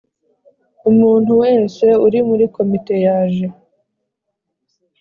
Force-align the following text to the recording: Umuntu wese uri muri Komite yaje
Umuntu 0.89 1.31
wese 1.41 1.85
uri 2.05 2.19
muri 2.29 2.45
Komite 2.55 2.95
yaje 3.05 3.47